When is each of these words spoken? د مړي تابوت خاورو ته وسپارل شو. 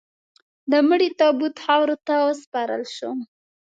د 0.71 0.73
مړي 0.87 1.09
تابوت 1.19 1.55
خاورو 1.65 1.95
ته 2.07 2.13
وسپارل 2.27 2.83
شو. 2.95 3.09